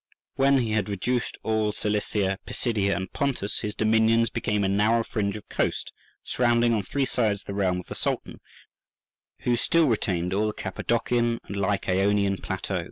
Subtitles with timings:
[0.33, 5.35] When he had reduced all Cilicia, Pisidia, and Pontus, his dominions became a narrow fringe
[5.35, 5.93] of coast,
[6.23, 8.41] surrounding on three sides the realm of the Sultan,
[9.41, 12.79] who still retained all the Cappadocian and Lycaonian plateau.